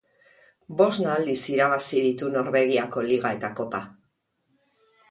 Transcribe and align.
Bosna 0.79 1.11
aldiz 1.17 1.35
irabazi 1.57 2.01
ditu 2.07 2.33
Norvegiako 2.39 3.05
Liga 3.13 3.37
eta 3.39 3.55
Kopa. 3.63 3.85